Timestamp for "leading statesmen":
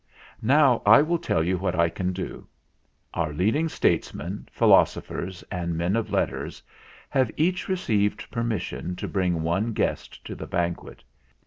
3.31-4.47